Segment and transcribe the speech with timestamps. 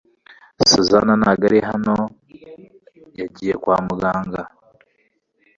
[0.69, 1.93] Suzana ntabwo ari hano
[3.19, 4.41] yagiye kwa muganga.